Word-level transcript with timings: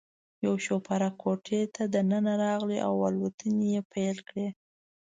یو 0.45 0.53
شوپرک 0.65 1.13
کوټې 1.23 1.61
ته 1.75 1.83
دننه 1.93 2.33
راغلی 2.45 2.79
او 2.87 2.93
الوتنې 3.07 3.67
یې 3.75 3.81
پیل 3.91 4.17
کړې. 4.27 4.47